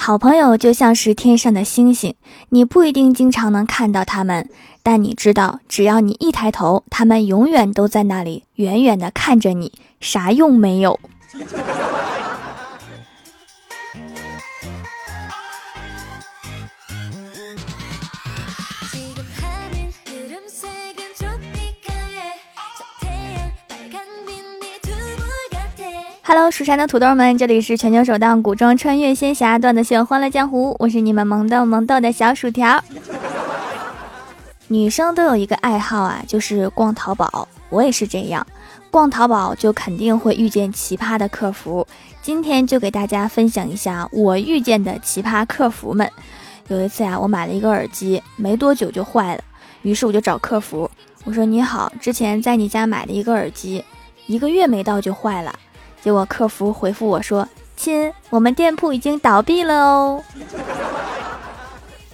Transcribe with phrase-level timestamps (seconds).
[0.00, 2.14] 好朋友就像是天上的星星，
[2.50, 4.48] 你不一定经常能看到他们，
[4.82, 10.98] 但你知道，只要你一抬头，他们永远都在那里，远远的看着你，啥用没有。
[26.30, 32.84] Hello，蜀山的土豆们，这里是全球首档古装穿越仙侠段子秀《欢乐江湖》，我是你们萌豆萌豆的小薯条。
[34.66, 38.46] 女生都有一个爱好啊，就是逛淘宝，我也是这样。
[38.90, 41.86] 逛淘宝就肯定会遇见奇葩的客服，
[42.20, 46.06] 今天就给大家分享一下我遇见的奇葩客服们。
[46.66, 49.42] 有一次呀，我买了一个耳机，没多久就坏了，
[49.80, 50.90] 于是我就找客服，
[51.24, 53.82] 我说：“你好，之前在你家买了一个耳机，
[54.26, 55.58] 一个月没到就坏了。”
[56.02, 60.22] 结果客服回复我说：“亲，我们店铺已经倒闭了哦。”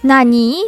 [0.01, 0.59] 那你？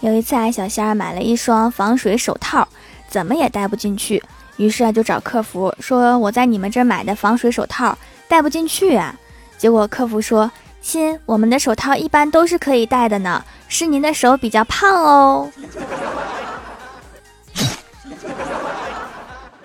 [0.00, 2.66] 有一次啊，小仙儿买了一双防水手套，
[3.08, 4.22] 怎么也戴不进去，
[4.56, 9.14] 于是啊就找客服说：“我在你们这儿买的防水手套戴不进去啊。”
[9.58, 10.48] 结果客服说
[10.88, 15.52] ：“亲，我们的手套一般都是可以戴的呢。”是您的手比较胖哦，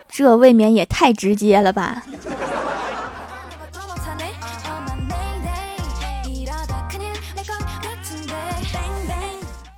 [0.09, 2.03] 这未免也太直接了吧！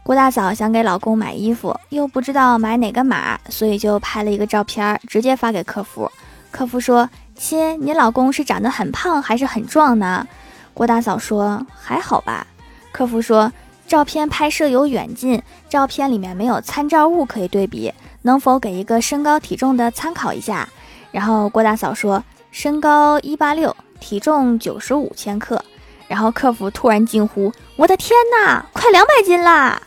[0.02, 6.12] 郭大嫂想给老公买衣服，又不知道买哪个码，所以就拍了一个照片，直接发给客服。
[6.50, 10.28] 客服说：“亲，你老公是长得很胖还是很壮呢？”
[10.76, 12.46] 郭大嫂说：“还好吧。”
[12.94, 13.52] 客服说。
[13.88, 20.68] 照片拍摄有远近，照片里面没有参照物可以对比，能否给一个身高体重的参考一下？
[21.12, 25.64] 然后郭大嫂说身高一八六，体重九十五千克。
[26.08, 29.80] 然后客服突然惊呼：“我的天哪，快两百斤啦！”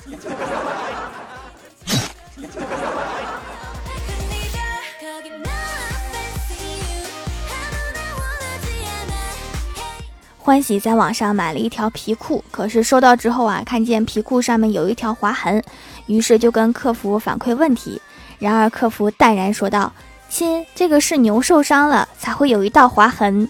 [10.48, 15.62] 欢喜在网上买了一条皮裤，可是收到之后啊，看见皮裤上面有一条划痕，
[16.06, 18.00] 于是就跟客服反馈问题。
[18.38, 19.92] 然而客服淡然说道
[20.30, 23.46] ：“亲，这个是牛受伤了才会有一道划痕。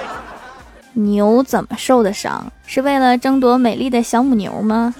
[0.94, 2.50] 牛怎么受的伤？
[2.64, 4.94] 是为了争夺美丽的小母牛吗？”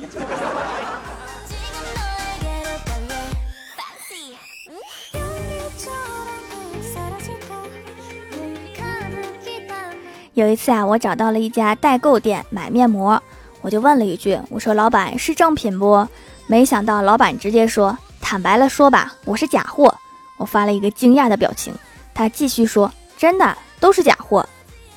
[10.38, 13.20] 有一次啊，我找到了一家代购店买面膜，
[13.60, 16.06] 我就问了一句：“我说老板是正品不？”
[16.46, 19.92] 没想到老板直接说：“坦白了说吧，我是假货。”
[20.38, 21.74] 我发了一个惊讶的表情。
[22.14, 22.88] 他继续说
[23.18, 24.48] ：“真的都是假货。”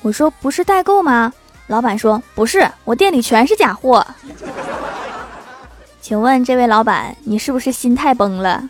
[0.02, 1.32] 我说：“不是代购吗？”
[1.66, 4.06] 老板说：“不是，我店里全是假货。
[6.00, 8.62] ”请问这位老板，你是不是心态崩了？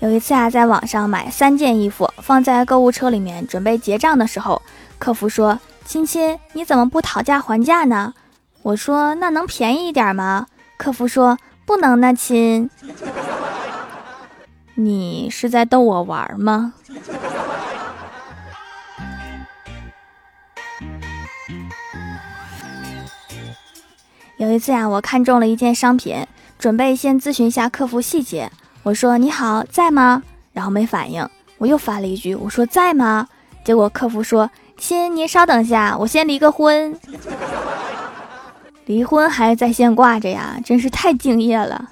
[0.00, 4.62] 有一次啊，在网上买三件衣服，放在购物车里面，准备结账的时候，
[4.96, 8.14] 客服说：“亲亲，你怎么不讨价还价呢？”
[8.62, 10.46] 我说：“那能便宜一点吗？”
[10.78, 11.36] 客服说
[11.66, 12.70] ：“不能呢，亲。”
[14.76, 16.74] 你是在逗我玩吗？
[24.36, 26.24] 有一次呀，我看中了一件商品，
[26.56, 28.52] 准备先咨询一下客服细节。
[28.84, 30.22] 我说你好，在吗？
[30.52, 31.28] 然后没反应，
[31.58, 33.28] 我又发了一句，我说在吗？
[33.62, 36.98] 结果客服说：“亲，您稍等下，我先离个婚。”
[38.86, 41.90] 离婚还在线挂着呀，真是太敬业了。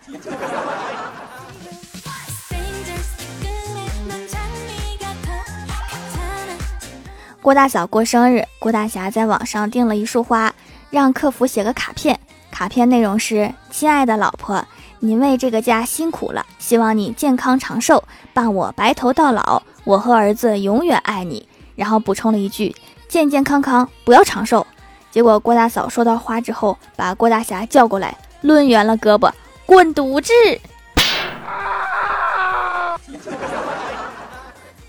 [7.43, 10.55] 郭大嫂过生日，郭大侠在网上订了一束花，
[10.89, 12.19] 让客服写个卡片，
[12.51, 14.67] 卡片内容是：“亲爱的老婆。”
[14.99, 18.03] 您为这个家辛苦了，希望你健康长寿，
[18.33, 19.63] 伴我白头到老。
[19.85, 21.47] 我和儿子永远爱你。
[21.75, 22.75] 然后补充了一句：
[23.07, 24.67] 健健康康，不要长寿。
[25.11, 29.31] 结果郭大嫂收到花之后，把郭大侠叫过来，抡圆了胳膊，
[29.67, 30.33] 滚犊子！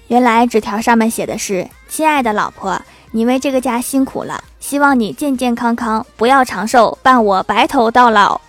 [0.07, 2.81] 原来纸条上面写的是：亲爱的老婆，
[3.11, 8.39] 你为这个家辛苦了，希望你健健康康，不要长寿，伴我白头到老。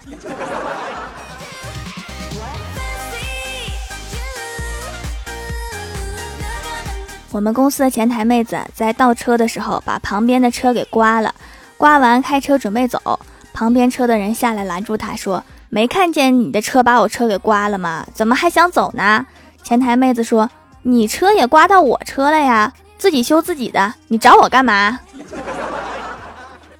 [7.38, 11.32] 我们公司的前台妹子在倒车的时候，把旁边的车给刮了。
[11.76, 13.20] 刮完开车准备走，
[13.52, 18.04] 旁边车的人下来拦住他说：“没看见你的车把我车给刮了吗？
[18.12, 19.24] 怎么还想走呢？”
[19.62, 20.50] 前台妹子说
[20.82, 24.98] ：“你车也刮到我车了呀，自己修自己的，你找我干嘛？”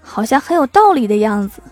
[0.03, 1.63] 好像很有道理的样子。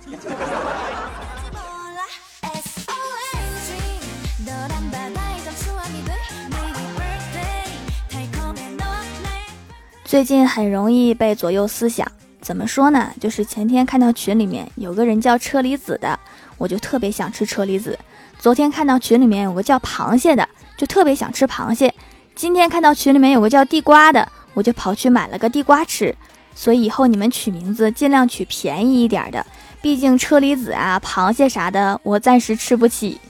[10.06, 12.06] 最近很容易被左右思想，
[12.40, 13.10] 怎么说呢？
[13.20, 16.16] 就是前天看到群里面有个人叫车厘子的，
[16.58, 17.98] 我就特别想吃车厘子。
[18.38, 21.92] 昨天看到群里面有个叫螃蟹的，就特别想吃螃蟹。
[22.36, 26.14] 今天看到群里面有个叫地瓜的，我就跑去买了个地瓜吃。
[26.54, 29.44] 所以以后你们取名字尽量取便宜一点的，
[29.82, 33.20] 毕竟车厘子啊、螃蟹啥的，我暂时吃不起。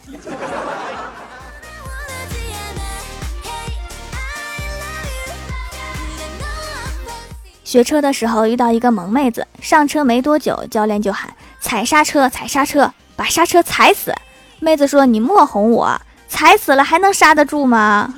[7.77, 11.31] 学车的时候遇到一个萌妹子，上车没多久，教练就喊
[11.61, 14.15] 踩刹车，踩刹车，把刹车踩死。
[14.61, 18.15] 妹子说：“你莫哄我，踩死了还能刹得住吗？”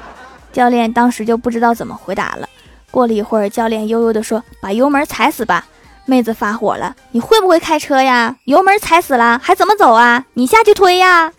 [0.54, 2.48] 教练当时就不知道怎么回答了。
[2.90, 5.66] 过了一会儿，教练悠悠地说：“把油门踩死吧。”
[6.06, 8.36] 妹子发火了：“你会不会开车呀？
[8.44, 10.24] 油门踩死了还怎么走啊？
[10.32, 11.30] 你下去推呀！”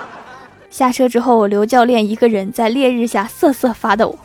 [0.72, 4.18] 下车之后，我留教练一个人在烈日下瑟瑟发抖。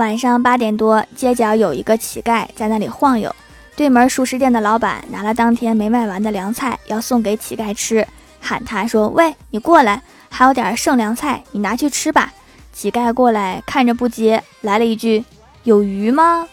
[0.00, 3.30] 晚上八点多，街角有一个乞丐在那里晃悠。
[3.76, 8.08] 对门熟食店的老板拿了当天没卖完的凉菜，要送给乞丐吃，
[8.40, 10.00] 喊他说：“喂，你过来，
[10.30, 12.32] 还有点剩凉菜，你拿去吃吧。”
[12.72, 15.22] 乞丐过来看着不接，来了一句
[15.64, 16.48] ：“有鱼吗？”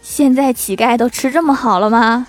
[0.00, 2.26] 现在乞丐都吃这么好了吗？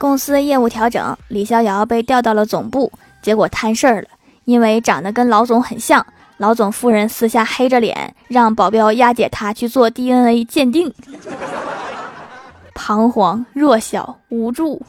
[0.00, 4.08] 公司业务调整，李逍遥被调到了总部，结果摊事儿了，
[4.46, 6.06] 因为长得跟老总很像。
[6.38, 10.90] 老总夫人私下黑着脸让保镖押解他去做 DNA 鉴定，
[12.74, 14.80] 彷徨、弱小、无助。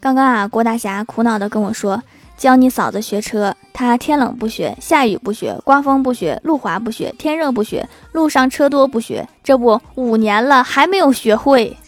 [0.00, 2.02] 刚刚啊，郭大侠苦恼的跟我说。
[2.40, 11.76] 教你嫂子学车，她天冷不学，下雨不学，刮风不学，路滑不学，天热不学，路上车多不学，这不五年了还没有学会。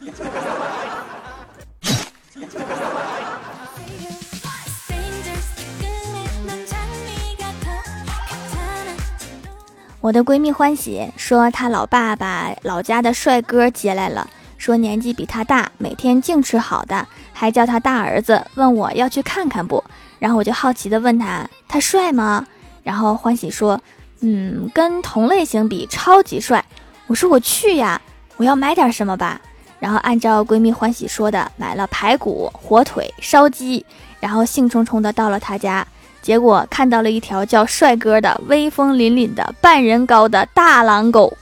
[10.03, 14.29] 我的闺蜜欢喜说，她老爸把老家的帅哥接来了，
[14.59, 19.83] 说年纪比她大，每天净吃好的，还叫他大儿子，问我要去看看不？
[20.23, 22.47] 然后我就好奇的问他：“他帅吗？”
[22.85, 23.81] 然后欢喜说
[24.23, 26.65] ：“嗯，跟同类型比，超级帅。”
[27.09, 28.01] 我说：“我去呀，
[28.37, 29.41] 我要买点什么吧。”
[29.81, 33.85] 然后按照闺蜜欢喜说的，买了排骨、火腿、烧鸡，
[34.21, 35.85] 然后兴冲冲的到了他家，
[36.23, 41.37] 结果看到了一条叫帅哥的、威风凛凛的、半人高的大狼狗，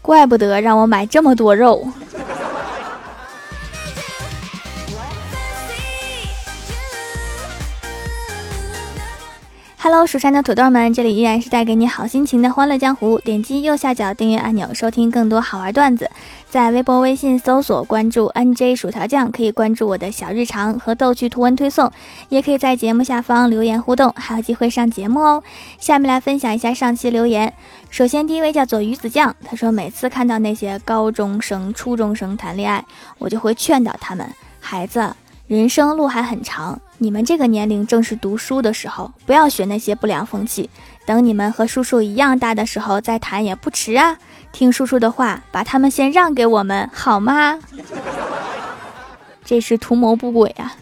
[0.00, 1.84] 怪不得让我买这么多肉。
[9.84, 13.18] Hello，蜀山的土豆们，这里依然是带给你好心情的欢乐江湖。
[13.18, 16.08] 点击右下角订阅按钮，收听更多好玩段子。
[16.48, 21.90] 在微博、微信搜索关注 NJ 薯条酱，可以关注我的小日常和逗趣图文推送，
[22.28, 25.42] 也可以在节目下方留言互动，还有机会上节目哦。
[25.80, 27.52] 下面来分享一下上期留言。
[27.90, 32.84] 首先，第一位叫做鱼子酱，他说每次看到那些高中生、初中生谈恋爱，
[33.18, 35.12] 我就会劝导他们，孩子。
[35.52, 40.70] 人生路还很长，你们这个年龄正是读书的时候，不要学那些不良风气。
[41.04, 44.16] 等你们和叔叔一样大的时候再谈也不迟啊！
[44.50, 47.58] 听叔叔的话，把他们先让给我们，好吗？
[49.44, 50.74] 这是图谋不轨啊！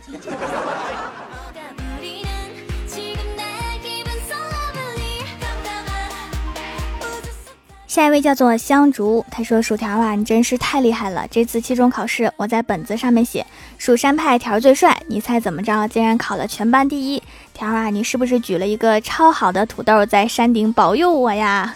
[7.90, 11.26] 下一位叫做香竹，他说：“薯条啊，你真是太厉害了！
[11.28, 13.44] 这次期中考试，我在本子上面写
[13.78, 15.88] 蜀山派条最帅，你猜怎么着？
[15.88, 17.20] 竟然考了全班第一！
[17.52, 21.74] 条啊，你是不是举了一个超好的土豆在山顶保佑我呀？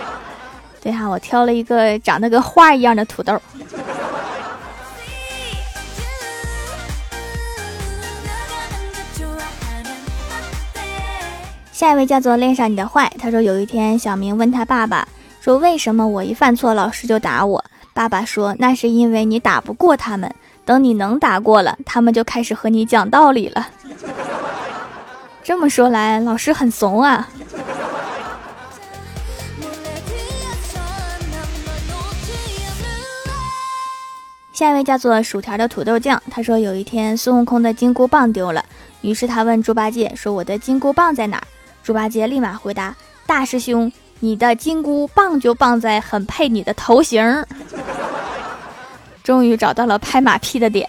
[0.80, 3.38] 对哈，我挑了一个长得跟花一样的土豆。”
[11.70, 15.06] 下一位叫做恋上你的坏，他说有一天小明问他爸爸。
[15.40, 17.64] 说为什么我一犯错老师就打我。
[17.94, 20.32] 爸爸说那是因为你打不过他们
[20.64, 23.68] 等你能打过了他们就开始和你讲道理了。
[25.42, 27.28] 这么说来老师很怂啊。
[34.52, 38.64] 下一位叫做薯条的土豆酱他说有一天孙悟空的金箍棒丢了
[39.02, 41.40] 于是他问猪八戒说我的金箍棒在哪
[41.84, 42.92] 猪八戒立马回答
[43.24, 47.22] 大师兄你的金箍棒就棒在很配你的头型。”
[49.22, 50.88] 终于找到了拍马屁的点。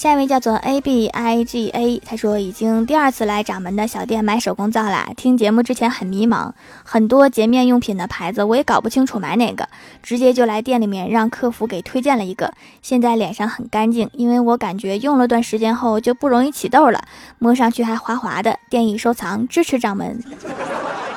[0.00, 5.10] 下一位叫做 A B I G A，他说已经第二次来掌门的小店买手工皂啦。
[5.14, 6.52] 听节目之前很迷茫，
[6.82, 9.68] 很多洁面用品的牌子我也搞不清楚买哪个，
[10.02, 12.50] 直接就来店里面让客服给推荐了一个。
[12.80, 17.04] 现在脸上很干净，因为我感觉用了段时间后就不容易起痘了，
[17.38, 18.58] 摸上去还滑滑的。
[18.70, 20.18] 建议收藏，支持掌门。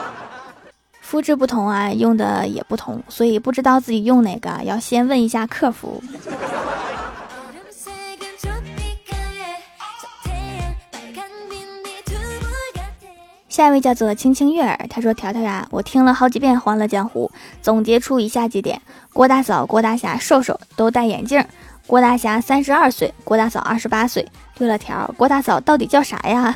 [1.00, 6.04] 肤质不同啊，用的也不同，所以不知道自己用哪个，要先问一下客服。
[13.54, 17.30] 下一位叫做青青月儿，他说：“条条呀，我听了好几遍《欢乐江湖》，
[17.62, 18.82] 总结出以下几点：
[19.14, 21.46] 郭大嫂、郭大侠、瘦瘦都戴眼镜。
[21.86, 24.28] 郭大侠三十二岁，郭大嫂二十八岁。
[24.56, 26.56] 对了，条，郭大嫂到底叫啥呀？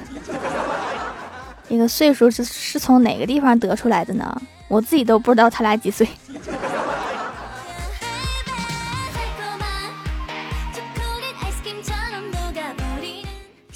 [1.69, 4.41] 这个岁数是是从哪个地方得出来的呢？
[4.67, 6.09] 我自己都不知道他俩几岁。”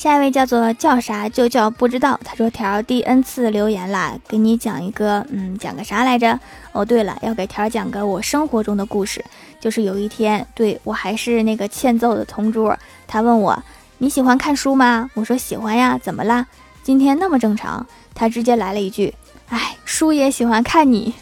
[0.01, 6.39] 下一位叫做叫啥就叫不知道，他说条第 N 次留言啦，给你讲一个，嗯，讲个啥来着？
[6.72, 9.24] 哦，对了，要给条讲个我生活中的故事，
[9.60, 13.63] 就是有一天，对我还是那个欠揍的同桌，他问我
[14.00, 15.08] 你喜欢看书吗？
[15.13, 16.48] 我说喜欢呀，怎么啦？
[16.81, 19.13] 今天那么正常，他直接来了一句，
[19.50, 21.13] 哎，书也喜欢看你，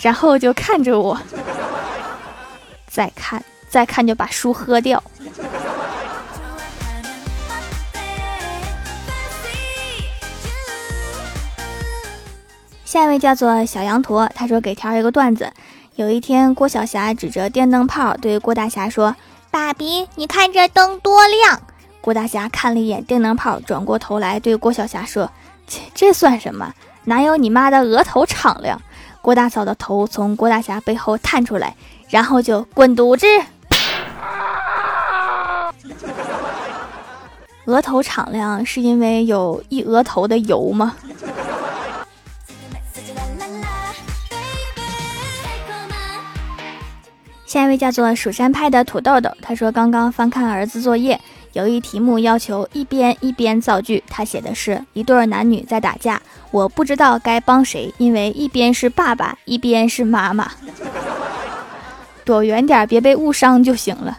[0.00, 1.20] 然后就看着我，
[2.86, 5.02] 再看，再看就把书喝掉。
[12.94, 15.52] 下一位叫做小羊驼，他说给条一个段子。
[15.96, 19.16] 有一天，郭晓霞指着电灯泡对郭大侠说
[19.50, 21.60] ：“爸比，你看这灯多亮。”
[22.00, 25.28] 郭大侠看了一眼电灯泡，转过头来对郭晓霞说
[25.66, 26.72] ：“切，这算什么？
[27.06, 28.80] 哪有你妈的额头敞亮？”
[29.20, 31.74] 郭大嫂的头从郭大侠背后探出来，
[32.10, 33.26] 然后就滚犊子。
[37.64, 40.94] 额头敞亮是因为有一额头的油吗？
[47.54, 51.20] 下一位叫做蜀山派的土豆豆，他说刚刚翻看儿子作业，
[51.52, 56.20] 有一题目要求一边一边造句，他写的是一对男女在打架，
[56.50, 60.50] 我不知道该帮谁，因为一边是爸爸，一边是妈妈，
[62.24, 64.18] 躲远点，别被误伤就行了。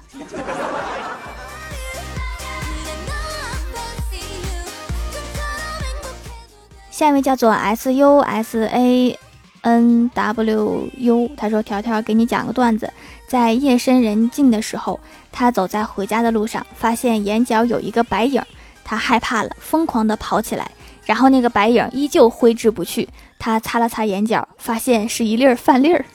[6.89, 9.19] 下一位叫做 S U S A。
[9.65, 12.93] N W U，他说：“条条给你讲个段子，
[13.27, 14.99] 在夜深人静的时候，
[15.31, 18.39] 他走在回家的路上，发现眼角有一个白影，
[18.83, 20.69] 他害怕了，疯狂的跑起来，
[21.05, 23.09] 然后那个白影依旧挥之不去。
[23.39, 26.05] 他擦了擦眼角，发现是一粒饭粒儿，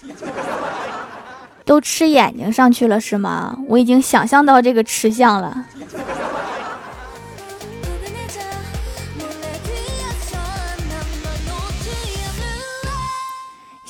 [1.67, 3.59] 都吃眼睛上去了是吗？
[3.67, 5.67] 我已经想象到这个吃相了。”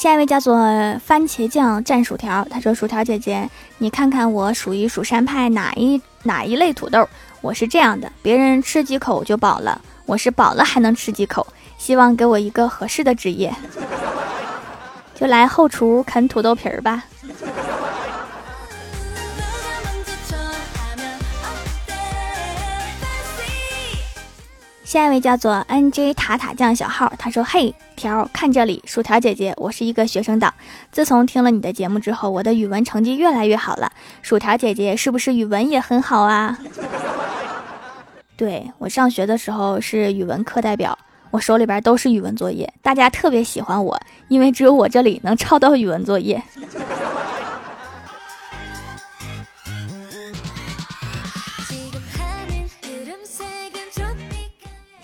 [0.01, 0.57] 下一位叫做
[1.05, 7.07] 番茄酱蘸薯条，他说：“薯条姐姐，你看看我属于蜀山派哪一哪一类土豆？
[7.43, 11.47] 我是这样的，别人吃几口就饱了，我是饱了还能吃几口。
[11.77, 13.55] 希望给我一个合适的职业，
[15.15, 17.05] 就来后厨啃土豆皮儿吧。”
[24.91, 30.53] 下一位叫做 N J 塔塔酱小号，他说：“嘿，条看这里，薯条姐姐，我是一个学生党。
[30.91, 33.93] 自从听了你的节目之后，我的语文成绩越来越好了。
[34.21, 36.59] 薯条姐姐是不是语文也很好啊？”
[38.37, 40.99] 对我上学的时候是语文课代表，
[41.31, 46.43] 我手里边都是语文作业，大家特别喜欢我，因为只有我这里能抄到语文作业。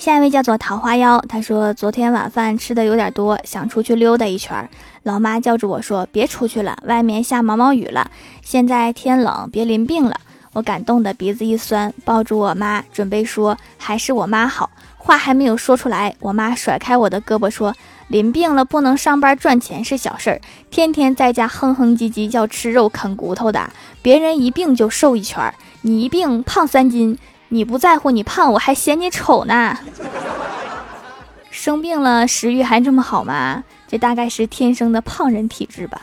[0.06, 4.70] 下一位叫做桃花妖，他说昨天晚饭吃的有点多，想出去溜达一圈。
[5.02, 8.08] 老妈叫住我说：“别出去了，外面下毛毛雨了，
[8.40, 10.16] 现在天冷，别淋病了。”
[10.54, 17.74] 我感动的鼻子一酸，抱住我妈，准备说：“还是我妈好。”话还没有说出来，我妈甩开我的胳膊说
[18.06, 23.68] ：“淋病了不能上班赚钱是小事儿，天天在家哼哼唧唧要吃肉啃骨头的，
[24.02, 27.18] 别人一病就瘦一圈，你一病胖三斤。”
[27.56, 29.78] 你不在乎你胖，我还嫌你丑呢。
[31.50, 33.64] 生病了食欲还这么好吗？
[33.88, 36.02] 这大概是天生的胖人体质吧。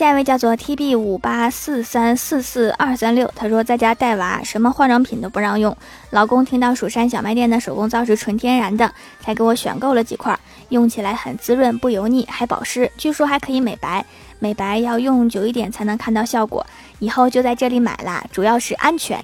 [0.00, 5.76] 下一位叫做 T B 五八四三四四二三六，他说在家带娃，什么化妆品都不让用。
[6.08, 8.90] 老公听到蜀山小卖店的手工皂是纯天然的，
[9.20, 10.40] 才给我选购了几块，
[10.70, 14.02] 用起来很滋润不油腻，还保湿，据说还可以美白。
[14.38, 16.64] 美白要用久一点才能看到效果，
[16.98, 19.22] 以后就在这里买啦，主要是安全。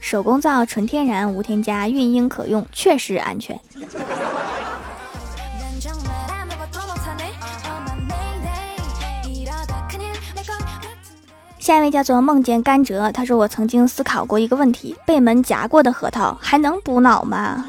[0.00, 3.60] 手工皂纯天然无添加，孕婴可用，确实安全。
[11.68, 17.66] 下一位叫做梦见甘蔗，他说我曾经思考过一个问题：被门夹过的核桃还能补脑吗？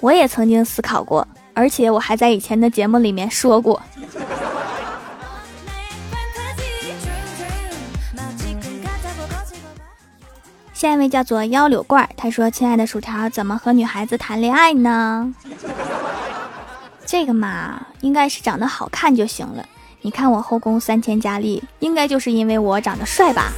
[0.00, 3.80] 我也曾经思考过，而且我还在以前的节目里面说过。
[10.74, 15.34] 下一位叫做幺柳罐，他说：“亲爱的薯条，怎么和女孩子谈恋爱呢？
[17.06, 19.64] 这个嘛，应该是长得好看就行了。”
[20.04, 23.50] 你看我后宫三千佳丽，应该就是因为我长得帅吧？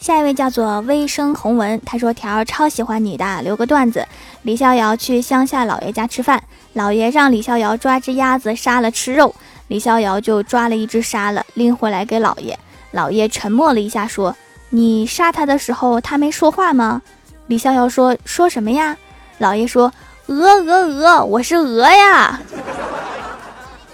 [0.00, 4.04] 下一位叫做微生红文，他说：“条儿超喜欢你的，留个段子。
[4.42, 6.42] 李逍遥去乡下老爷家吃饭，
[6.72, 9.32] 老爷让李逍遥抓只鸭子杀了吃肉，
[9.68, 12.58] 李逍遥就抓了一只杀了，拎回来给老爷。
[12.90, 14.34] 老爷沉默了一下，说：
[14.70, 17.00] 你杀他的时候，他没说话吗？
[17.46, 18.96] 李逍遥说：说什么呀？”
[19.38, 19.92] 老爷说
[20.26, 22.40] ：“鹅鹅鹅，我是鹅呀，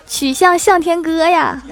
[0.06, 1.62] 曲项向天歌呀。”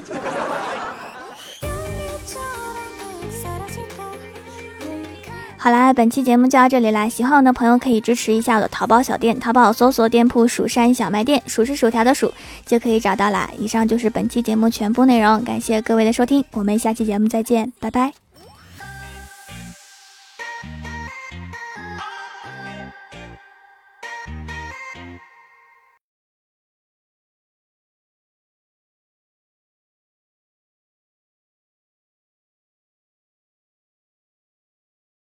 [5.57, 7.09] 好啦，本期节目就到这里啦！
[7.09, 12.35] 喜欢我的朋友可以支持一下我的淘宝小店，淘宝搜索店铺“蜀山小卖店”，数是薯条的数
[12.66, 13.49] 就可以找到啦。
[13.57, 18.21] 以上就是本期节目全部内容，感谢各位的收听，我们下期节目再见，拜拜。